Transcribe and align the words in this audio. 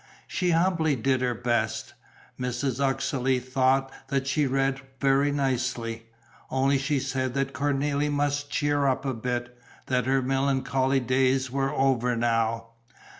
She 0.25 0.49
humbly 0.49 0.95
did 0.95 1.21
her 1.21 1.35
best. 1.35 1.93
Mrs. 2.39 2.79
Uxeley 2.79 3.39
thought 3.39 3.91
that 4.07 4.25
she 4.25 4.47
read 4.47 4.81
very 4.99 5.31
nicely, 5.31 6.07
only 6.49 6.79
she 6.79 6.99
said 6.99 7.35
that 7.35 7.53
Cornélie 7.53 8.11
must 8.11 8.49
cheer 8.49 8.87
up 8.87 9.05
a 9.05 9.13
bit, 9.13 9.55
that 9.85 10.07
her 10.07 10.23
melancholy 10.23 11.01
days 11.01 11.51
were 11.51 11.71
over 11.71 12.15
now. 12.15 12.69